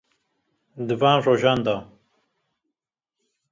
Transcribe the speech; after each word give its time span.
Di 0.87 0.95
van 1.01 1.19
rojan 1.25 1.61
de, 1.65 1.75